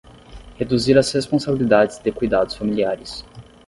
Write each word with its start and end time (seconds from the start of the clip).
Reduzir 0.57 0.97
as 0.97 1.11
responsabilidades 1.13 1.99
de 1.99 2.11
cuidados 2.11 2.55
familiares 2.57 3.23